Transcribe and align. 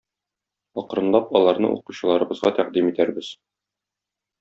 Акрынлап 0.83 1.29
аларны 1.41 1.71
укучыларыбызга 1.77 2.57
тәкъдим 2.61 2.93
итәрбез. 2.95 3.33